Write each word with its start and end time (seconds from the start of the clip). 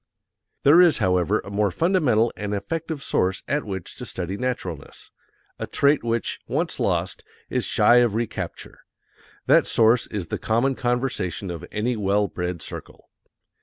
There 0.63 0.81
is, 0.81 0.97
however, 0.97 1.41
a 1.41 1.51
more 1.51 1.69
fundamental 1.69 2.33
and 2.35 2.55
effective 2.55 3.03
source 3.03 3.43
at 3.47 3.65
which 3.65 3.95
to 3.97 4.05
study 4.07 4.35
naturalness 4.35 5.11
a 5.59 5.67
trait 5.67 6.03
which, 6.03 6.39
once 6.47 6.79
lost, 6.79 7.23
is 7.51 7.65
shy 7.65 7.97
of 7.97 8.15
recapture: 8.15 8.79
that 9.45 9.67
source 9.67 10.07
is 10.07 10.29
the 10.29 10.39
common 10.39 10.73
conversation 10.73 11.51
of 11.51 11.63
any 11.71 11.95
well 11.95 12.27
bred 12.27 12.63
circle. 12.63 13.09